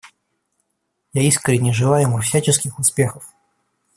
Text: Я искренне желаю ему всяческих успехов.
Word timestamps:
Я 1.13 1.21
искренне 1.27 1.73
желаю 1.73 2.05
ему 2.07 2.21
всяческих 2.21 2.79
успехов. 2.79 3.31